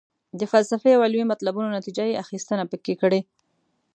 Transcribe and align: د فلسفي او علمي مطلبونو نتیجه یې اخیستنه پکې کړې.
د 0.39 0.41
فلسفي 0.51 0.91
او 0.93 1.01
علمي 1.05 1.25
مطلبونو 1.33 1.75
نتیجه 1.77 2.03
یې 2.09 2.19
اخیستنه 2.23 2.63
پکې 2.71 2.93
کړې. 3.01 3.19